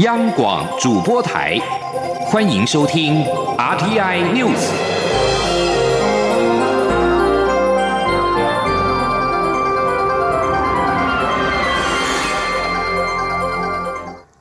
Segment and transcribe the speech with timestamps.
[0.00, 1.58] 央广主播台，
[2.26, 3.24] 欢迎收听
[3.56, 4.70] RTI News。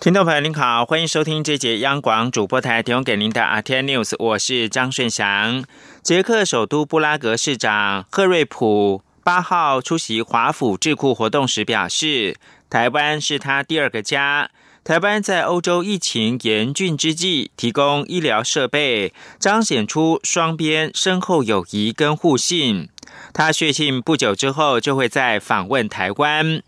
[0.02, 5.64] 听众朋友您好，欢迎收听这节央广主播台提供给您的 RTI News，我是张顺祥。
[6.04, 12.36] 捷克首都布拉格市长赫瑞普八号出席华府智库活动时表示，
[12.70, 14.50] 台湾是他第二个家。
[14.86, 22.90] 台湾在欧洲疫情严峻之际提供医疗设备，彰显出双边深厚友谊跟互信。
[23.34, 26.62] 他确信不久之后就会再访问台湾。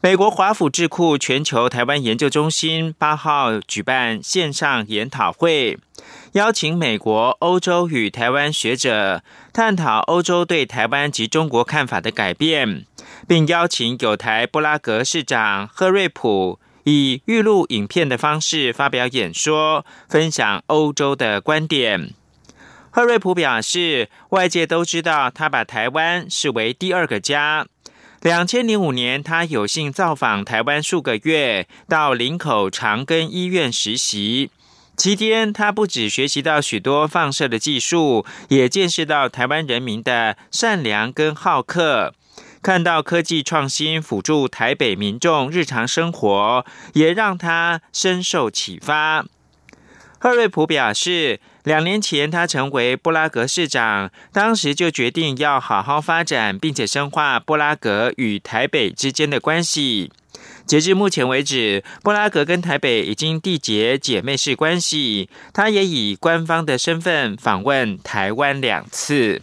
[0.00, 5.78] 美国华府智库全球台湾研究中心八号举办线上研讨会，
[6.32, 12.84] 邀请美国、欧洲与台湾学者探讨欧洲对台湾及中国看法的改变，
[13.28, 16.58] 并邀请有台布拉格市长赫瑞普。
[16.84, 22.10] 以预录影片的方式发表演说，分享欧洲的观点。
[22.90, 27.66] 赫瑞普表示，外界都知道他把台湾视为第二个家。
[28.20, 34.50] 两千零五年，他有幸造访台湾数个月，到林口长庚医院实习。
[34.94, 42.14] 期间，他不止学习到许多放射的技术，也见识到台湾人民的善良跟好客。
[42.62, 49.24] 看到科技创新辅助台北民众日常生活，也让他深受启发。
[50.20, 60.12] 赫瑞普表示，两年前他成为布拉格市长，当时就决定要好好发展，并且深化布拉格与台北之间的关系。
[60.64, 65.28] 截至目前为止，布拉格跟台北已经缔结姐妹式关系。
[65.52, 69.42] 他也以官方的身份访问台湾两次。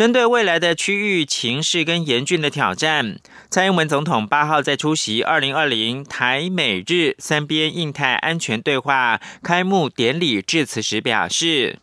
[0.00, 3.18] 针对未来的区域情势跟严峻的挑战，
[3.50, 11.80] 蔡英文总统八号在出席二零二零台美日三边印太安全对话开幕典礼致辞时表示。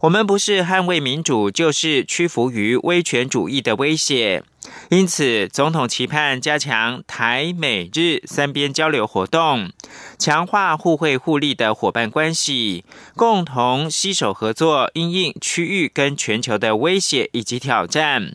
[0.00, 4.42] 我们不是捍卫民主，就是屈服于威权主义的威胁。
[4.88, 9.70] 因此，总统期盼加强台美日三边交流活动，
[10.18, 12.84] 强化互惠互利的伙伴关系，
[13.14, 18.34] 共同携手合作，应应区域跟全球的威胁以及挑战。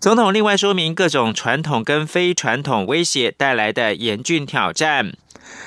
[0.00, 5.12] 总统另外说明各种传统跟非传统威胁带来的严峻挑战。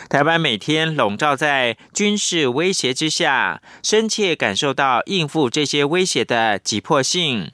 [0.09, 7.51] 台湾每天笼罩在军事威胁之下，深切感受到应付这些威胁的急迫性。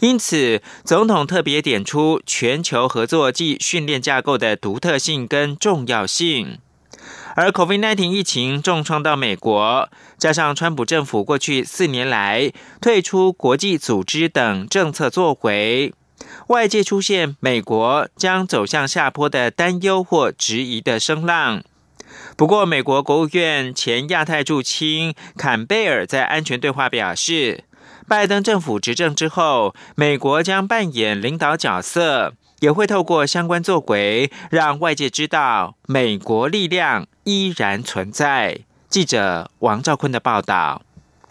[0.00, 6.58] 因此，总统特别点出全球合作及训练架构的独特性跟重要性。
[7.36, 15.94] 而 COVID-19 疫情重创到美国，加上川普政府过去四年来退出国际组织等政策作为。
[16.48, 21.62] 外界出现美国将走向下坡的担忧或质疑的声浪。
[22.36, 27.64] 不过，美国国务院前亚太驻青坎贝尔在安全对话表示，
[28.08, 38.58] 拜登政府执政之后，美国将扮演领导角色，也会透过相关作为让外界知道美国力量依然存在。
[38.88, 40.82] 记者王兆坤的报道。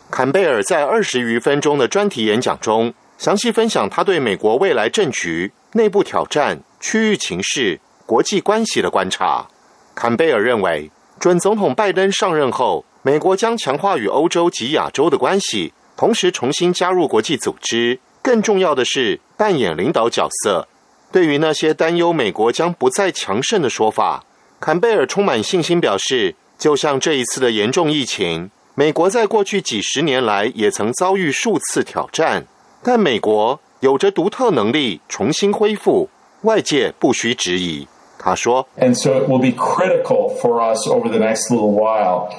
[0.10, 2.94] 坎贝尔在二十余分钟的专题演讲中。
[3.18, 9.46] 详细分享他对美国未来政局、内部挑战、区域情势、国际关系的观察。
[9.94, 10.90] 坎贝尔认为，
[11.20, 18.00] 准总统拜登上任后，美国将强化与欧洲及亚洲的关系，同时重新加入国际组织。
[18.22, 20.70] 更重要的是，扮演领导角色。
[21.12, 24.24] 对于那些担忧美国将不再强盛的说法，
[24.60, 32.46] 坎贝尔充满信心表示，就像这一次的严重疫情，美国在过去几十年来也曾遭遇数次挑战。
[32.84, 36.10] 但美国有着独特能力重新恢复，
[36.42, 37.88] 外界不需质疑。
[38.18, 42.30] 他说：“And so it will be critical for us over the next little while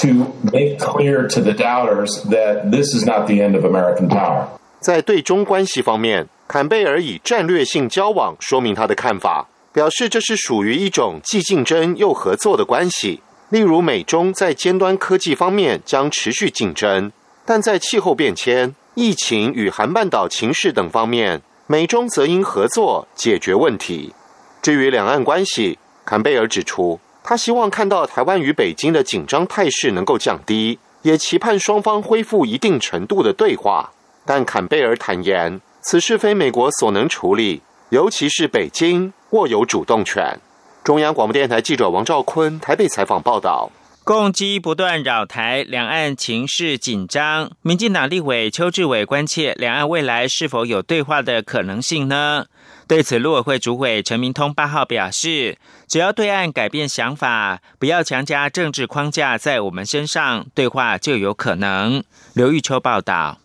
[0.00, 4.46] to make clear to the doubters that this is not the end of American power。”
[4.80, 13.22] 在对中关系方面，坎贝尔以战略性交往说明他的看法，表示这是属于一种既竞争又合作的关系。
[13.50, 17.12] 例如，美中在尖端科技方面将持续竞争，
[17.46, 18.74] 但在气候变迁。
[18.94, 24.12] 疫情与韩半岛情势等方面，美中则应合作解决问题。
[24.60, 33.92] 至于两岸关系，坎贝尔指出，他希望看到台湾与北京的紧张态势能够降低，也期盼双方恢复一定程度的对话。
[34.26, 40.38] 但坎贝尔坦言，此事非美国所能处理，尤其是北京握有主动权。
[40.82, 43.70] 中央广播电台记者王兆坤台北采访报道。
[44.04, 47.50] 攻击不断扰台，两岸情势紧张。
[47.60, 52.46] 民进党立委邱志伟关切两岸未来是否有对话的可能性呢？
[52.86, 62.02] 对此，陆委会主委陈明通八号表示，只要对岸改变想法，不要强加政治框架在我们身上，对话就有可能。
[62.32, 63.36] 刘玉秋报道。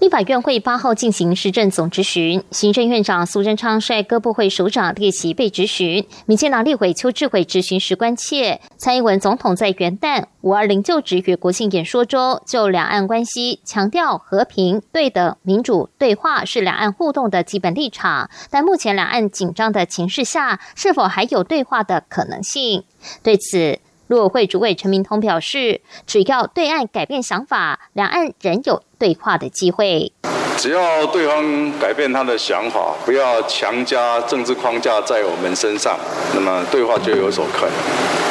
[0.00, 6.06] 立法院会八号进行市政总质询，行政院长苏贞昌率各部会首长列席被质询。
[6.26, 18.30] 民进党立委邱志伟质询时关切，蔡英文总统在元旦五二零就职与国庆演说中，就两岸关系强调和平、对等、民主对话是两岸互动的基本立场。
[18.50, 22.84] 但目前两岸紧张的情势下，是否还有对话的可能性？
[23.22, 23.78] 对此。
[24.08, 30.12] 陆委会主委陈明通表示，只要对岸改变想法，两岸仍有对话的机会。
[30.56, 35.96] 只要对方改变他的想法，不要强加政治框架在我们身上，
[36.34, 37.74] 那么对话就有所可能。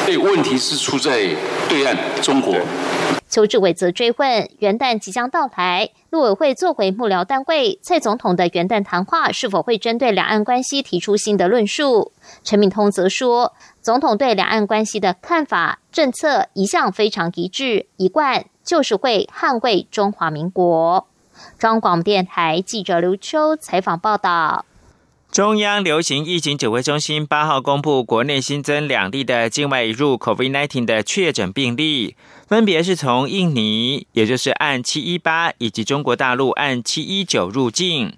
[0.05, 1.25] 对，问题是出在
[1.69, 2.53] 对岸中国。
[3.29, 12.11] 邱志伟则追问：元旦即将到来，陆委会作为幕僚单位，蔡总统的元旦谈话是否会针对两岸关系提出新的论述？
[12.43, 13.53] 陈敏通则说。
[13.81, 21.07] 总统对两岸关系的看法、政策一向非常一致，一贯就是会捍卫中华民国。
[21.57, 24.65] 中广电台记者刘秋采访报道。
[25.31, 32.17] 中央流行疫情指挥中心八号公布，国内新增两例的境外移入 COVID-19 的确诊病例。
[32.47, 38.17] 分别是从印尼，也就是按七一八，以及中国大陆按七一九入境。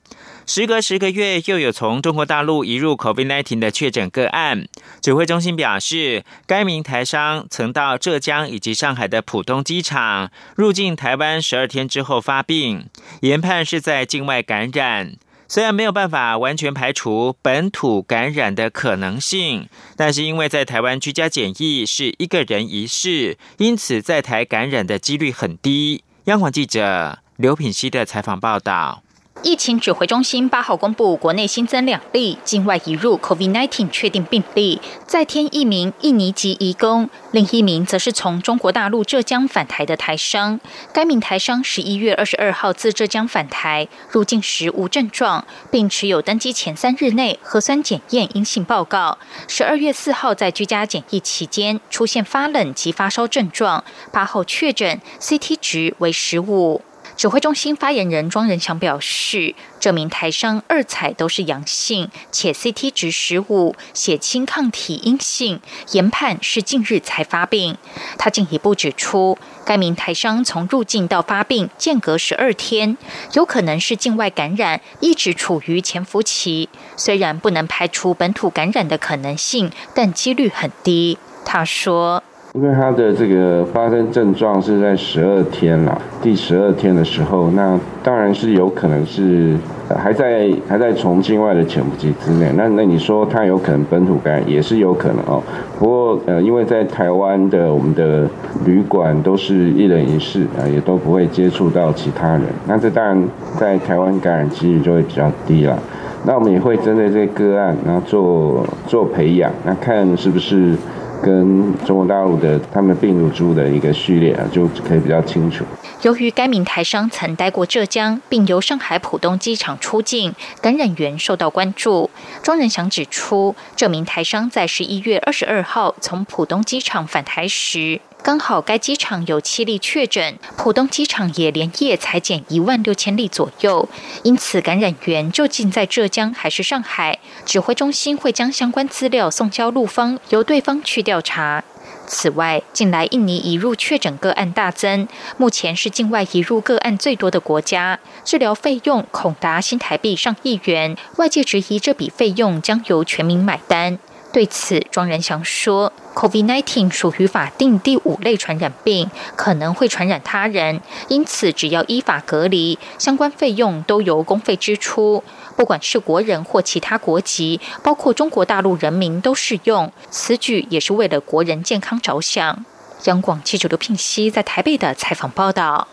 [0.49, 4.67] 时隔十个月，又有从中国大陆移入 COVID-19 的确诊个案。
[4.99, 12.87] 指挥中心表示，该名台商曾到浙江以及上海的浦东机场入境台湾十二天之后发病，
[13.21, 15.17] 研判是在境外感染。
[15.47, 26.03] 虽然没有办法完全排除本土感染的可能性，但是因为在台湾居家检疫是一个人一室，因此在台感染的几率很低。
[26.23, 29.03] 央广记者刘品希的采访报道。
[29.41, 40.59] 疫情指挥中心八号公布，国内新增两例境外移入 COVID-19 确定病例，再添一名印尼籍移工，另一名则是从中国大陆浙江返台的台商。
[40.91, 49.17] 该名台商十一月二十二号自浙江返台，入境时无症状，并持有登机前三日内核酸检验阴性报告。
[49.47, 56.81] 十二月四号在居家检疫期间出现发冷及发烧症状，八号确诊，CT 值为十五。
[57.19, 65.59] 指挥中心发言人庄仁祥表示，这名台商二采都是阳性，且 CT 值十五，血清抗体阴性，
[65.91, 67.75] 研判是近日才发病。
[68.17, 72.97] 他进一步指出，该名台商从入境到发病间隔十二天，
[73.33, 76.69] 有可能是境外感染，一直处于潜伏期。
[76.95, 81.17] 虽然不能排除本土感染的可能性，但几率很低。
[81.43, 82.23] 他说。
[82.55, 89.55] 因为他的这个发生症状是在十二天啦，第十二天的时候，那当然是有可能是
[89.95, 92.51] 还在还在从境外的潜伏期之内。
[92.57, 95.39] 那那你说他有可能本土感染也是有可能哦。
[95.77, 98.27] 不过呃，因为在台湾的我们的
[98.65, 103.23] 旅馆都是一人一室啊，也都不会接触到其他人，那这当然
[103.59, 105.77] 在台湾感染几率就会比较低了。
[106.25, 110.73] 那我们也会针对这个个案，然后做做培养，那看是不是。
[111.21, 115.65] 跟中国大陆的他们病毒株的一个序列啊，就可以比较清楚。
[116.01, 122.09] 由于该名台商曾待过浙江，并由上海浦东机场出境，感染源受到关注。
[122.41, 127.99] 庄仁祥指出，这名台商在十一月二十二号从浦东机场返台时。
[128.21, 133.87] 刚好该机场有七例确诊，浦东机场也连夜裁减一万六千例左右，
[134.23, 137.17] 因此感染源究竟在浙江还是上海？
[137.45, 141.63] 指挥中心会将相关资料送交陆方，由对方去调查。
[142.05, 145.07] 此外，近来印尼移入确诊个案大增，
[145.37, 153.97] 目前是境外移入个案最多的国家，治疗费用恐达新台币上亿元，外界质疑这笔费用将由全民买单。
[154.31, 165.23] 对此，庄仁祥说：“COVID-19 属于法定第五类传染病，可能会传染他人，因此只要依法隔离，相关费用都由公费支出，
[165.55, 169.91] 不管是国人或其他国籍，包括中国大陆人民都适用。
[170.11, 172.63] 此举也是为了国人健康着想。”
[173.05, 175.87] 央广记者刘聘熙在台北的采访报道。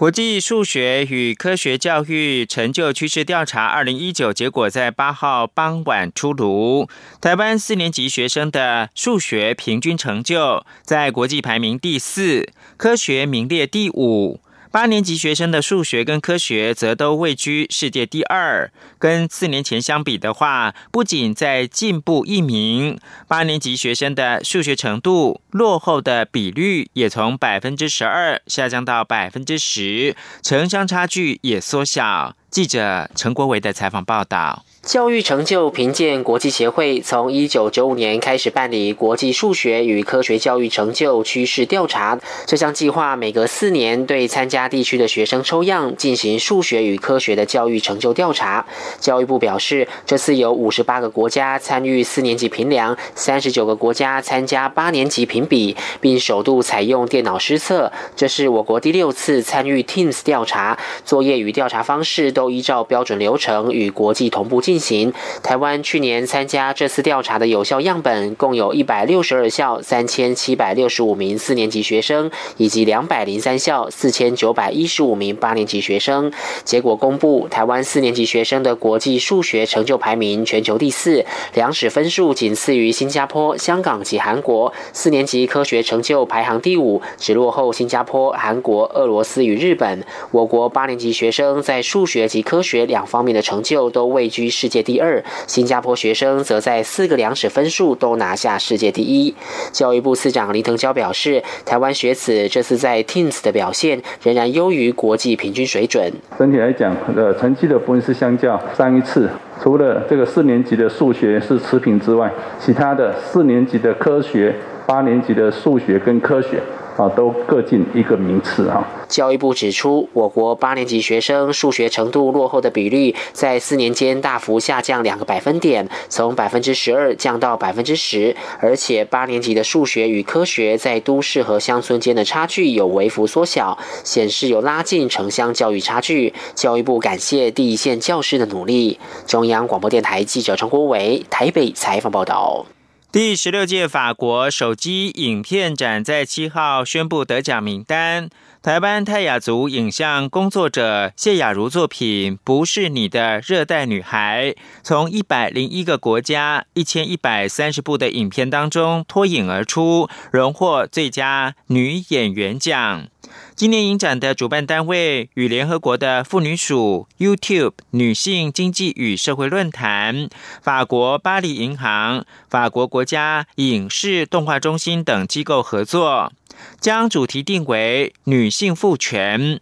[0.00, 6.88] 国际数学与科学教育成就趋势调查二零一九结果在八号傍晚出炉，
[7.20, 14.40] 台湾四年级学生的数学平均成就在国际排名第四，科学名列第五。
[14.72, 22.96] 八年级学生的数学跟科学则都位居世界第二，跟四年前相比的话，不仅在进步一名，
[23.26, 32.36] 八年级学生的数学程度落后的比率也从百分之十二下降到百分之十，城乡差距也缩小。
[32.50, 34.64] 记者陈国维的采访报道。
[34.82, 42.18] 教育成就评鉴国际协会从一九九五年开始办理国际数学与科学教育成就趋势调查。
[42.46, 48.66] 这项计划每隔四年对参加地区的学生抽样进行数学与科学的教育成就调查。
[48.98, 57.92] 教育部表示，这次有五十八个国家参与四年级评量，三十九个国家参加八年级评比，并首度采用电脑施测。
[58.16, 64.60] 这是我国第六次参与 Teams 调查，作业与调查方式都依照标准流程与国际同步。
[64.60, 65.12] 进行。
[65.42, 76.32] 台湾去年参加这次调查的有效样本共有一百六十二校三千七百六十五名四年级学生，以及两百零三校四千九百一十五名八年级学生。
[76.64, 84.72] 结果公布，台湾四年级学生的国际数学成就排名全球第四，两史分数仅次于新加坡、香港及韩国。
[84.92, 90.04] 四年级科学成就排行第五，只落后新加坡、韩国、俄罗斯与日本。
[90.30, 94.48] 我国八年级学生在数学及科学两方面的成就都位居。
[94.48, 99.34] 世界第二，新加坡学生则在四个两史分数都拿下世界第一。
[99.72, 106.12] 教育部次长林腾蛟表示，台湾学子这次在 Teams 的表现仍然优于国际平均水准。
[106.38, 109.28] 整体来讲，呃，成绩的部分是相较上一次，
[109.62, 114.54] 除了这个四年级的数学是持平之外，其他的四年级的科学、
[114.86, 116.60] 八年级的数学跟科学。
[116.96, 118.86] 啊，都各进一个名次啊。
[119.08, 136.32] 教育部指出，我国八年级学生数学程度落后的比率在四年间大幅下降两个百分点，从百分之十二降到百分之十，而且八年级的数学与科学在都市和乡村间的差距有微幅缩小，显示有拉近城乡教育差距。
[136.54, 138.98] 教育部感谢第一线教师的努力。
[139.26, 142.66] 中央广播电台记者陈国伟台北采访报道。
[143.12, 148.30] 第十六届法国手机影片展在七号宣布得奖名单，
[148.62, 154.52] 台湾泰雅族影像工作者谢雅茹作品《不是你的热带女孩》，
[154.84, 163.08] 从一百零一个国家一千一百三十部的影片当中脱颖而出，荣获最佳女演员奖。
[163.54, 170.28] 今年影展的主办单位与联合国的妇女署、YouTube 女性经济与社会论坛、
[170.62, 176.32] 法国巴黎银行、法国国家影视动画中心等机构合作，
[176.80, 179.60] 将主题定为女性赋权。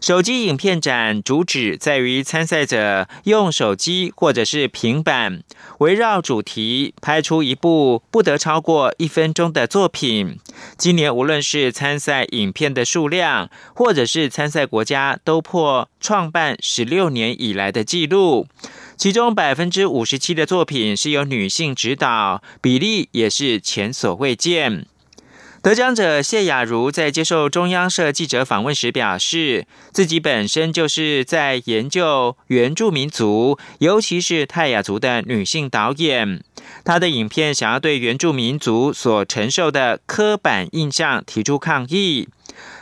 [0.00, 5.42] 手机影片展主旨在于参赛者用手机或者是平板，
[5.78, 10.38] 围绕主题拍出一部不得超过一分钟的作品。
[10.76, 18.46] 今年无论是参赛影片的数量，或者是参赛国家，都破创办十六年以来的纪录。
[18.96, 24.86] 其中百分之五十七的作品是由女性指导，比例也是前所未见。
[25.64, 36.44] 得奖者谢雅茹在接受中央社记者访问时表示，自己本身就是在研究原住民族，尤其是泰雅族的女性导演。
[36.84, 42.28] 她的影片想要对原住民族所承受的刻板印象提出抗议，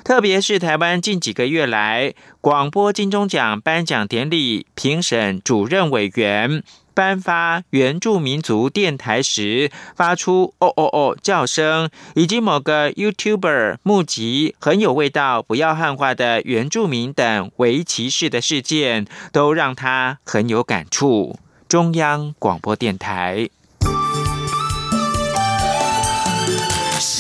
[0.03, 6.65] 特别是台湾近几个月来广播金钟奖颁奖典礼评审主任委员。
[6.95, 21.37] 颁发原住民族电台时发出“哦哦哦”叫声，以及某个 YouTuber 募集很有味道、不要汉化的原住民等为歧视的事件，都让他很有感触。
[21.69, 23.49] 中央广播电台。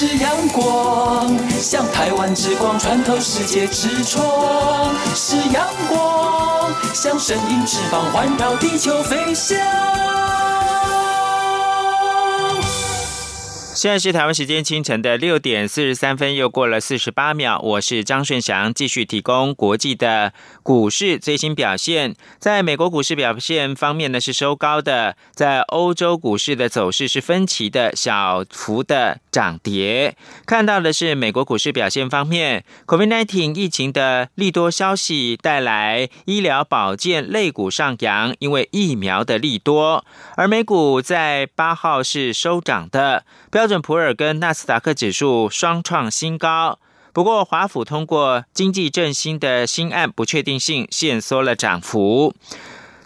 [0.04, 9.56] 是阳光，像台湾之光穿透世界之窗；是阳光，像神鹰翅膀环绕地球飞翔。
[13.82, 17.58] 现在是台湾时间清晨的六点四十三分，又过了四十八秒。
[17.58, 22.14] 我是张顺祥，继续提供国际的股市最新表现。
[22.38, 30.16] 在美国股市表现方面呢，是收高的；在欧洲股市的走势是分歧的，小幅的涨跌。
[30.46, 40.04] 看到的是美国股市表现方面，COVID-19 疫情的利多消息带来医疗保健类股上扬，因为疫苗的利多。
[40.36, 43.71] 而美股在八号是收涨的，标准。
[43.80, 46.78] 普尔跟纳斯达克指数双创新高，
[47.12, 52.34] 不过华府通过经济振兴的新案不确定性，限缩了涨幅。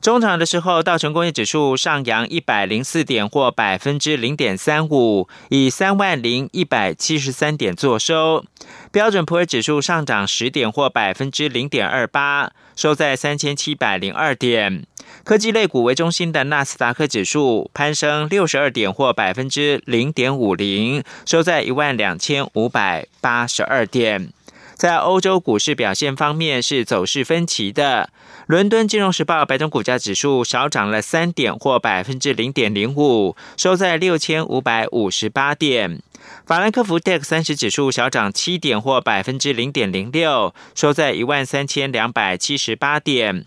[0.00, 8.44] 中场的时候，道琼工业指数上扬一百零四点，或百分之零点三五，以三万零一百七十三点作收。
[8.92, 14.86] 标准普尔指数上涨十点，或百分之零点二八，收在三千七百零二点。
[15.24, 24.30] 科技类股为中心的纳斯达克指数攀升六十二点，或百分之零点五零，收在一万两千五百八十二点。
[24.74, 28.10] 在欧洲股市表现方面是走势分歧的。
[28.46, 36.00] 伦敦金融时报白种股价指数小涨了三点，或百分之零点零五，收在六千五百五十八点。
[36.46, 43.44] 法兰克福 DAX 三十指数小涨七点，或百分之零点零六，收在一万三千两百七十八点。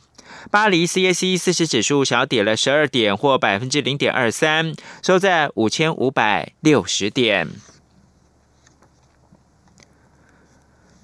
[0.52, 7.48] 巴黎 CAC 四十指数小跌了十二点，或百分之零点二三，收在五千五百六十点。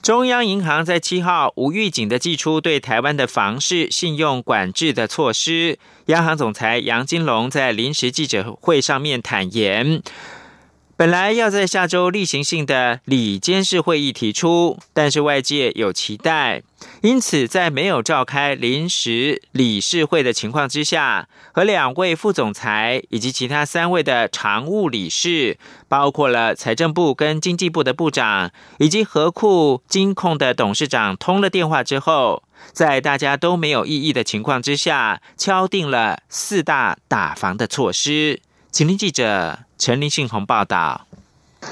[0.06, 5.80] 中央银行在七号无预警的寄出对台湾的房市信用管制的措施。
[6.06, 10.04] 央行总裁杨金龙在临时记者会上面坦言。
[10.96, 16.62] 本来要在下周例行性的里监事会议提出，但是外界有期待，
[17.06, 32.42] 因此在没有召开临时理事会的情况之下，和两位副总裁以及其他三位的常务理事，包括了财政部跟经济部的部长，以及和库金控的董事长通了电话之后，
[32.74, 38.42] 在大家都没有异议的情况之下，敲定了四大打防的措施。
[38.72, 41.06] 请听记者陈林信宏报道。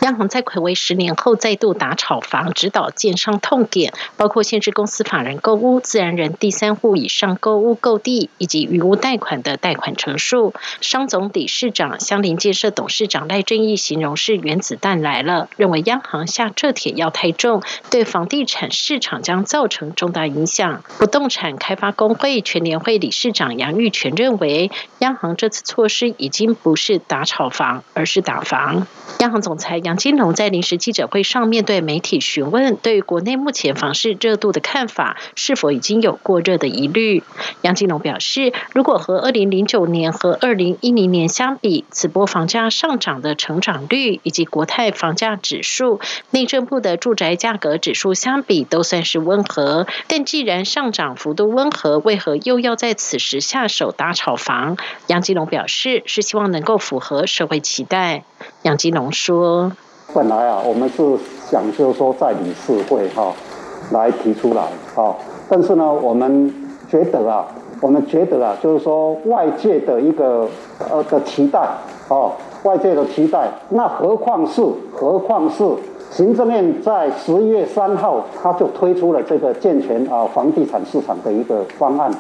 [0.02, 10.54] 央行在暌违十年后再度打炒房，指导建商痛点，包括限制公司法人购屋、自然人第三户以上购屋购地以及余屋贷款的贷款成数。
[10.82, 20.84] 商总理事长相邻建设董事长赖正义形容是原子弹来了，认为央行下这铁药太重，对房地产市场将造成重大影响。
[20.98, 28.88] 不动产开发工会全联会理事长杨玉泉认为，央行这次措施已经不是打炒房，而是打房。
[29.20, 37.22] 央行总裁杨金龙在临时记者会上面对媒体询问，对国内目前房市热度的看法，是否已经有过热的疑虑？
[37.62, 46.00] 杨金龙表示，如果和二零零九年和二零一零年相比，此波房价上涨的成长率以及国泰房价指数、
[46.32, 49.86] 内政部的住宅价格指数相比，都算是温和。
[50.08, 54.78] 但既然上涨幅度温和，为何又要在此时下手打炒房？
[55.08, 58.24] 杨金龙表示，是希望能够符合社会期待。
[58.64, 59.72] 杨金龙说
[60.14, 61.04] ：“本来啊，我们是
[61.50, 63.34] 想就是说在理事会哈
[63.92, 64.62] 来提出来
[64.96, 65.16] 啊，
[65.50, 66.54] 但是呢，我们
[66.90, 67.46] 觉得啊，
[67.82, 70.48] 我们觉得啊，就是说外界的一个
[70.90, 71.60] 呃的期待
[72.08, 72.32] 哦，
[72.64, 74.62] 外界的期待，那何况是
[74.94, 75.64] 何况是
[76.12, 82.12] 行政院在十一月三号他就推出了这个健全啊房地产市场的一个方案，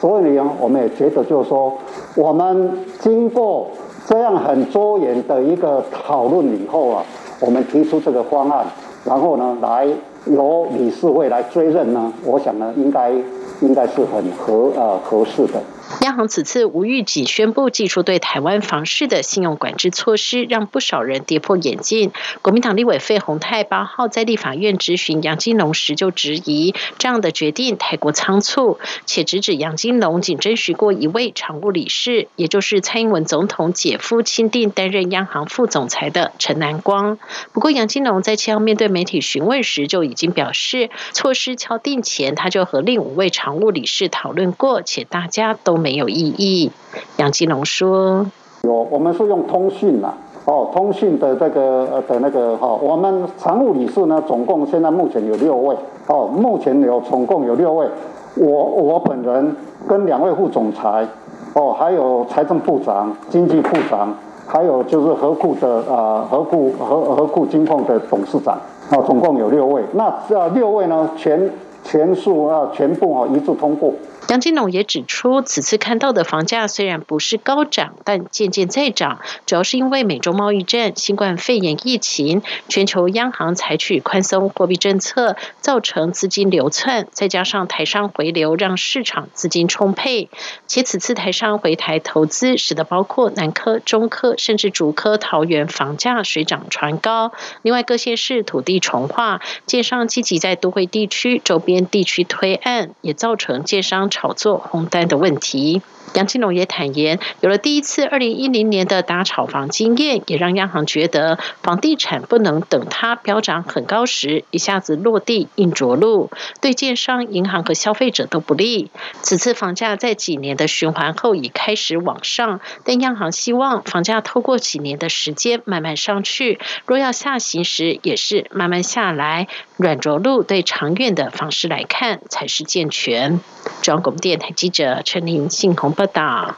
[0.00, 1.72] 所以呢，我们也觉得就是说，
[2.14, 3.68] 我们经过。”
[4.08, 7.04] 这样很周延的一个讨论以后啊，
[7.40, 8.64] 我们提出这个方案，
[9.04, 9.86] 然后呢，来
[10.24, 13.12] 由理事会来追认呢，我想呢，应该
[13.60, 15.60] 应该是很合呃合适的。
[16.02, 22.12] 央行此次无预警宣布祭出对台湾房市的信用管制措施，让不少人跌破眼镜。
[22.42, 37.18] 国民党立委费鸿泰八号在立法院质询杨金龙时，就质疑这样的决定太过仓促，且直指杨金龙仅征询过一位常务理事，也就是蔡英文总统姐夫钦定担任央行副总裁的陈南光。
[37.52, 45.77] 不过，杨金龙在七号面对媒体询问时，就已经表示，措施敲定前他就和另五位常务理事讨论过，且大家都。
[45.78, 46.70] 没有意义，
[47.16, 48.26] 杨金龙说
[48.62, 50.12] ：“有，我们是用通讯呐，
[50.44, 55.76] 哦，通讯的这个呃的那个哈，我们常务理事呢，总共现在目前有六位，
[56.08, 57.86] 哦，目前有总共有六位，
[58.34, 59.56] 我我本人
[59.88, 61.06] 跟两位副总裁，
[61.54, 64.12] 哦，还有财政部长、经济部长，
[64.46, 68.58] 还有就是合库的啊合库合合库金控的董事长，
[68.90, 71.50] 哦，总共有六位，那这六位呢，全
[71.84, 73.92] 全数啊全部啊一致通过。”
[74.28, 90.28] 杨金龙也指出，此次看到的房价虽然不是高涨，但渐渐在涨，主要是因为美中贸易战、新冠肺炎疫情、全球央行采取宽松货币政策，造成资金流窜，再加上台商回流，让市场资金充沛。
[90.66, 97.32] 且此次台商回台投资，使得包括南科、中科甚至竹科、桃园房价水涨船高。
[97.62, 104.10] 另外，各县市土地重划，建商积极在都会地区周边地区推案，也造成建商。
[104.20, 105.80] 炒作红单的问题。
[106.14, 116.30] 杨金龙也坦言，有了第一次二零一零年的打炒房经验，也让央行觉得房地产不能等它飙涨很高时一下子落地硬着陆，
[116.62, 118.90] 对建商、银行和消费者都不利。
[119.20, 133.40] 此次房价在几年的循环后已开始往上，但央行希望房价透过几年的时间慢慢上去，若要下行时也是慢慢下来，软着陆对长远的方式来看才是健全。
[133.82, 135.97] 中央广播电台记者陈琳信鸿。
[135.98, 136.54] 报道。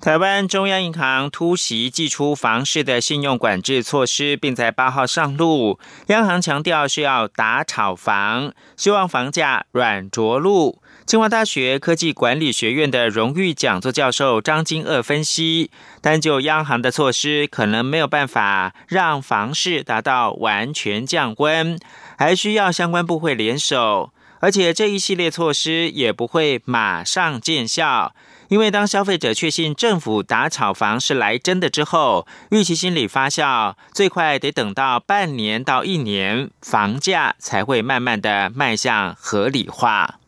[0.00, 5.78] 台湾中央银行突袭祭出房市的信用管制措施，并在八号上路。
[6.08, 10.82] 央行强调是要打炒房，希望房价软着陆。
[11.06, 21.78] 清华大学科技管理学院的荣誉讲座教授张金鄂分析，单就央行的措施，可能没有办法让房市达到完全降温，
[22.18, 28.14] 还需要相关部会联手，而且这一系列措施也不会马上见效。
[28.50, 40.18] 因为当消费者确信政府打炒房是来真的之后，预期心理发酵，最快得等到半年到一年，房价才会慢慢的迈向合理化。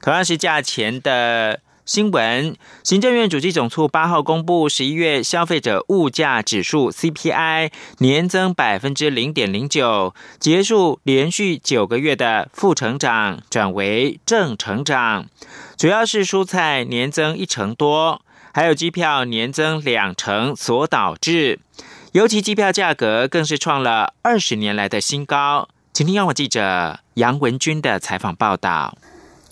[0.00, 1.60] 同样是价钱的。
[1.84, 15.26] 新闻，行政院主计总处八号公布十一月消费者物价指数 CPI 年增百分之零点零九，结束连续九个月的负成长，转为正成长。
[15.76, 18.22] 主要是蔬菜年增一成多，
[18.54, 21.58] 还有机票年增两成所导致，
[22.12, 25.68] 尤其机票价格更是创了二十年来的新高。
[25.92, 28.96] 请听央广记者杨文军的采访报道。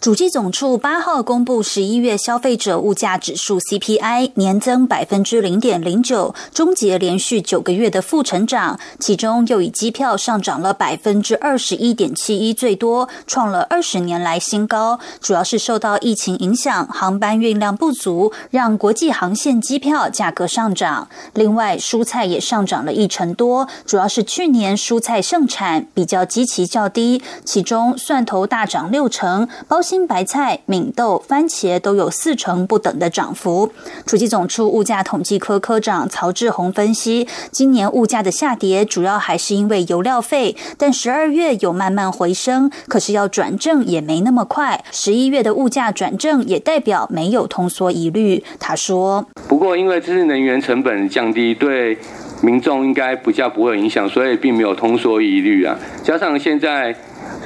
[0.01, 8.81] 主计总处八号公布十一月消费者物价指数 CPI 年增百分之零点零九，终结连续九个月的负成长。
[8.99, 14.99] 其中又以机票上涨了百分之二十一点七一最多，创了二十年来新高。
[15.21, 21.09] 主要是受到疫情影响，航班运量不足，让国际航线机票价格上涨。
[21.35, 29.79] 另外，蔬菜也上涨了一成多，主要是去年蔬菜盛产比较基期较低，其中蒜头大涨六成，包。
[29.91, 33.73] 新白菜、敏豆、番茄都有四成不等的涨幅。
[34.07, 44.85] 主计总处物价统计科科长曹志宏分析，今年物价的下跌主要还是因为油料费，但十二月有慢慢回升，可是要转正也没那么快。
[44.93, 48.45] 十一月的物价转正也代表没有通缩疑虑。
[48.61, 51.99] 他说：“不过因为这是能源成本降低，对
[52.41, 55.77] 民众应该比较不会影响，所以并没有通缩疑虑啊。
[56.05, 56.95] 加上现在。”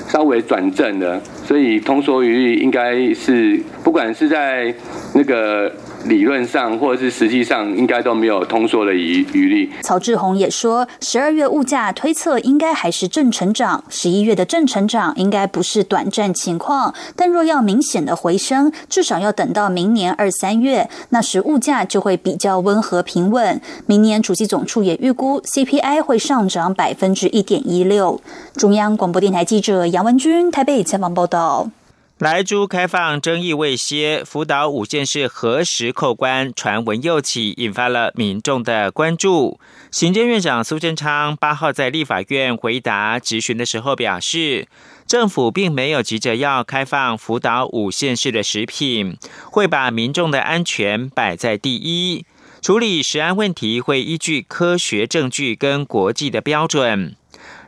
[0.08, 4.74] 稍微转正了，所以通缩余率应该是不管是在
[5.14, 5.72] 那个。
[6.04, 9.70] 理论上或者是实际上，应该都没有通缩的余余力。
[9.82, 23.60] 曹志宏也说，十二月物价推测应该还是正成长，十一月的正成长应该不是短暂情况，但若要明显的回升，至少要等到明年二三月，那时物价就会比较温和平稳。
[23.86, 28.20] 明年主机总处也预估 CPI 会上涨百分之一点一六。
[28.54, 31.70] 中央广播电台记者杨文君台北采访报道。
[32.18, 39.58] 莱猪开放争议未歇，福岛五县市何时扣关传闻又起，引发了民众的关注。
[39.90, 44.68] 行政院长苏贞昌八号在立法院回答质询的时候表示，
[45.08, 49.18] 政府并没有急着要开放福岛五县市的食品，
[49.50, 52.24] 会把民众的安全摆在第一，
[52.62, 57.16] 处理食安问题会依据科学证据跟国际的标准。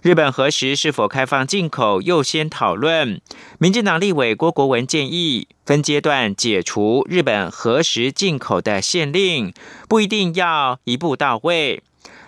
[0.06, 3.20] 日本何时是否开放进口，又先讨论。
[3.58, 9.52] 民进党立委郭国文建议分阶段解除日本何时进口的限令，
[9.88, 11.82] 不一定要一步到位。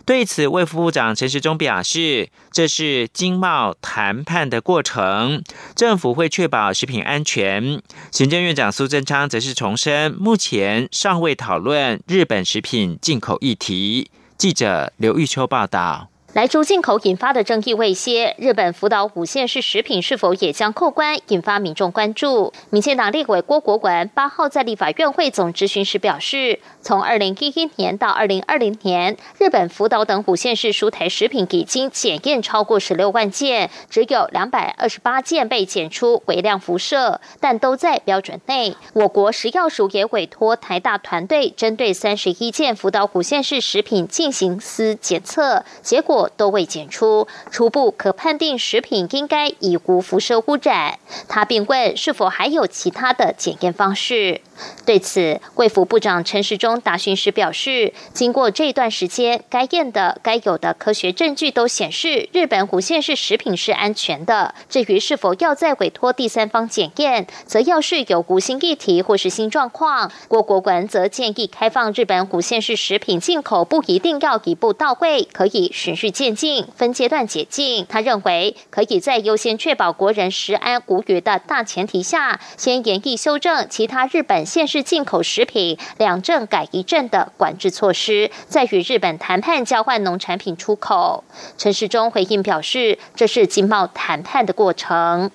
[0.04, 5.44] 对此，卫副部长陈时中表示，这是经贸谈判的过程，
[5.76, 7.80] 政府会确保食品安全。
[8.10, 14.10] 行政院长苏贞昌则是重申，目前尚未讨论日本食品进口议题。
[14.36, 16.08] 记者刘玉秋报道。
[16.34, 22.52] 来猪进口引发的争议未歇，日本福岛五县市食品是否也将扣关，引发民众关注。
[22.68, 38.76] 民进党立委郭国文八号在立法院会总质询时表示，从二零一一年到二零二零年，日本福岛等五县市蔬台食品已经检验超过十六万件，只有两百二十八件被检出微量辐射，但都在标准内。
[38.92, 46.17] 我国食药署也委托台大团队针对三十一件福岛五县市食品进行私检测，结果。
[46.26, 50.98] 都未检出，初步可判定食品应该已无辐射污染。
[51.28, 54.40] 他并问是否还有其他的检验方式。
[54.84, 64.54] 对此，卫福部长陈时中答询时表示，经过这段时间，该验的、该有的科学证据都显示，日本虎县市食品是安全的。
[64.68, 70.10] 至于是否要再委托第三方检验，则要是有无新议题或是新状况。
[70.26, 77.86] 郭国文则建议开放日本虎县市食品进口，不一定要一步到位，可以循序渐进、分阶段解禁。
[77.88, 84.47] 他认为，可以在优先确保国人食安无虞的大前提下，先严厉修正其他日本。
[84.48, 91.22] 县市进口食品两证改一证的管制措施，在与日本谈判交换农产品出口。
[91.58, 95.30] 陈时中回应表示，这是经贸谈判的过程。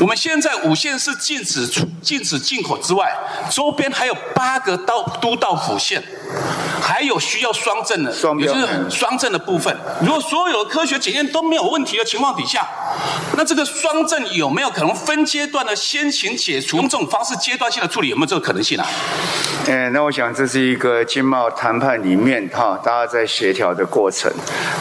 [0.00, 3.12] 我们现在五县市禁止出禁止进口之外，
[3.50, 6.02] 周边还有八个道都道府县，
[6.80, 9.76] 还有需要双证的，也就是双证的部分。
[10.00, 12.66] 如果所有的科学检验都没有问题的情况底下，
[13.36, 16.76] 那这个双证有没有可能分阶段的先行解除？
[16.76, 18.86] 用这种方式阶段性的处理，有没有这个可能性啊？
[19.68, 24.30] 嗯，那我想这是一个经贸谈判里面哈，大家在协调的过程。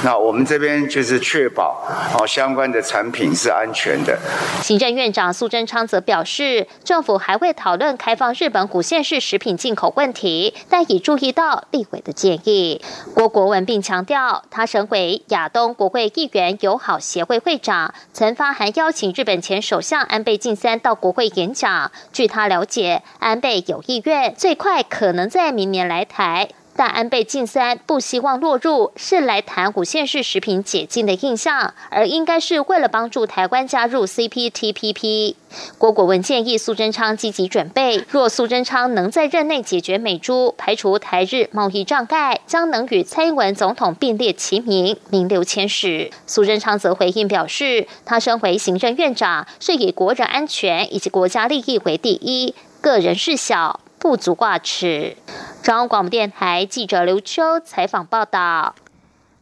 [0.04, 4.15] 那我们这边就是确保哦相关的产品是安全的。
[4.62, 12.80] 行政院长苏贞昌则表示，政府还会讨论开放日本古县市食品进口问题，但已注意到立委的建议。
[13.15, 21.91] 郭国文并强调，他身为亚东国会议员友好协会会长，曾发函邀请日本前首相安倍晋三到国会演讲。
[22.13, 26.50] 据他了解，安倍有意愿最快可能在明年来台。
[26.78, 35.36] 但安倍晋三不希望落入是来谈五线式食品解禁的印象，而应该是为了帮助台湾加入 CPTPP。
[35.78, 46.12] 郭国文建议苏贞昌积极准备，若苏贞昌能在任内解决美猪，排除台日贸易障碍，将能与蔡英文总统并列齐名，名留千史。
[46.28, 52.54] 苏贞昌则回应表示，他身为行政院长，是以国人安全以及国家利益为第一，
[52.86, 53.80] 个人事小。
[53.98, 55.17] 不足挂齿。
[55.63, 58.76] 中央广播电台记者刘秋采访报道。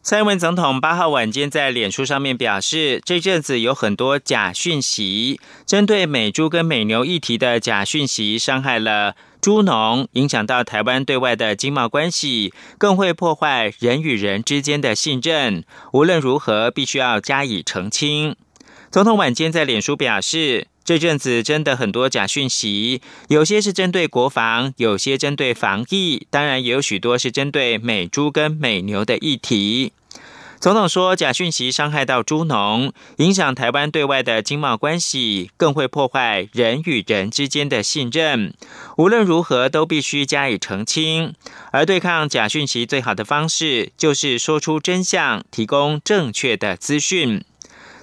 [0.02, 15.62] 蔡英文总统八号晚间在脸书上面表示，这阵子有很多假讯息，针对美猪跟美牛议题的假讯息，伤害了猪农，影响到台湾对外的经贸关系，更会破坏人与人之间的信任。
[15.92, 18.34] 无论如何，必须要加以澄清。
[18.90, 20.68] 总统晚间在脸书表示。
[20.84, 29.92] 这阵子真的很多假讯息，有些是针对国防，有些针对防疫，当然也有许多是针对美猪跟美牛的议题。
[30.60, 38.54] 总统说，假讯息伤害到猪农，影响台湾对外的经贸关系，更会破坏人与人之间的信任。
[38.96, 41.34] 无论如何，都必须加以澄清。
[41.70, 47.44] 而对抗假讯息最好的方式，就是说出真相，提供正确的资讯。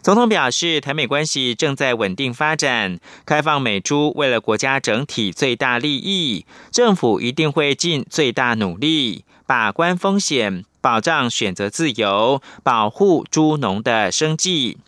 [0.01, 14.79] 总统表示，台美关系正在稳定发展，开放美猪为了国家整体最大利益，政府一定会尽最大努力把关风险，保障选择自由，保护猪农的生计。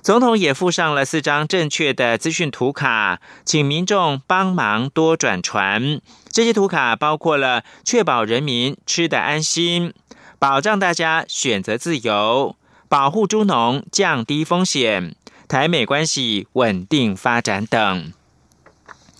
[0.00, 6.00] 总统也附上了四张正确的资讯图卡，请民众帮忙多转传。
[6.30, 9.92] 这些图卡包括了确保人民吃得安心，
[10.38, 12.56] 保障大家选择自由。
[12.94, 15.16] 保护猪农，降低风险，
[15.48, 18.12] 台美关系稳定发展等。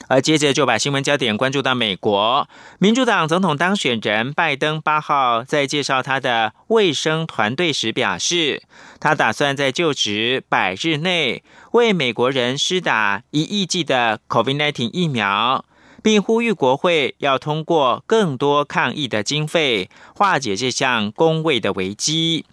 [0.07, 8.63] 而接着就把新闻焦点关注到美国，民主党总统当选人拜登八号在介绍他的卫生团队时表示，
[9.01, 15.65] 他打算在就职百日内为美国人施打一亿剂的 COVID-19 疫苗，
[16.01, 22.47] 并呼吁国会要通过更多抗疫的经费，化解这项公卫的危机。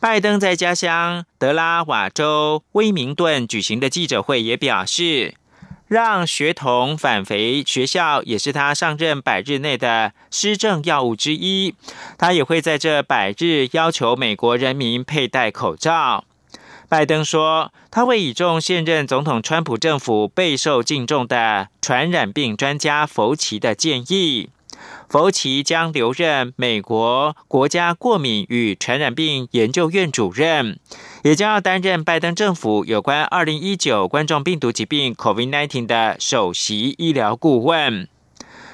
[0.00, 5.34] 拜登在家乡德拉瓦州威明顿举行的记者会也表示，
[5.86, 11.74] 让学童返回学校也是他上任百日内的施政要务之一。
[12.16, 16.24] 他也会在这百日要求美国人民佩戴口罩。
[16.88, 24.48] 拜登说，他会倚重现任总统川普政府备受敬重的传染病专家福奇的建议。
[25.08, 30.78] 福奇将留任美国国家过敏与传染病研究院主任，
[31.24, 38.08] 也将要担任拜登政府有关二零一九冠状病毒疾病 （COVID-19） 的首席医疗顾问。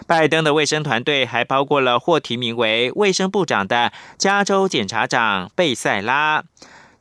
[0.07, 6.45] 拜登的卫生团队还包括了获提名为卫生部长的加州检察长贝塞拉。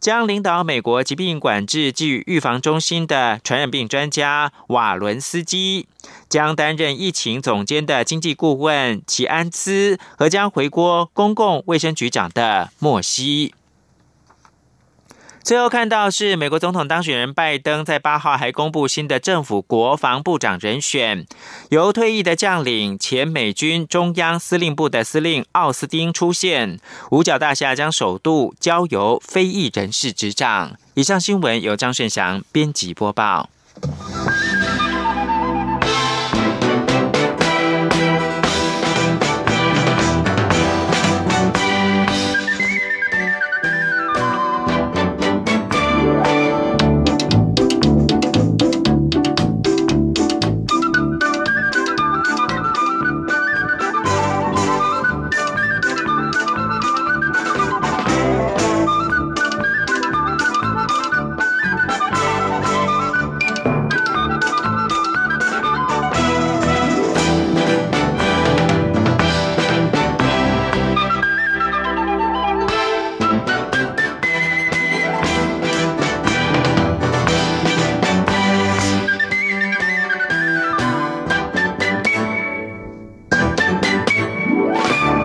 [0.05, 5.87] 将领导美国疾病管制及预防中心的传染病专家瓦伦斯基，
[6.29, 13.55] 将担任疫情总监的经济顾问齐安兹和将回国公共卫生局长的莫西。
[15.45, 21.27] 最后看到是美国总统当选人拜登在八号还公布新的政府国防部长人选，
[21.69, 26.79] 由退役的将领前美军中央司令部的司令奥斯汀出现，
[27.11, 30.73] 五角大厦将首度交由非裔人士执掌。
[30.95, 33.47] 以上新闻由张顺祥编辑播报。